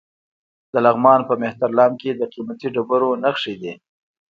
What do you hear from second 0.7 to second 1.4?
د لغمان په